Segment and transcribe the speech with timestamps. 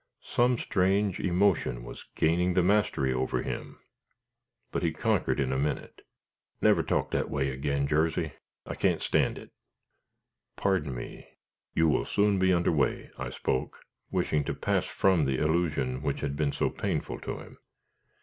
[0.23, 3.77] Some strange emotion was gaining the mastery over him;
[4.71, 6.01] but he conquered in a minute.
[6.59, 8.33] "Never talk that way agin, Jarsey;
[8.65, 9.51] I can't stand it."
[10.55, 11.27] "Pardon me;
[11.75, 16.21] you will soon be under way," I spoke, wishing to pass from the allusion which
[16.21, 17.59] had been so painful to him.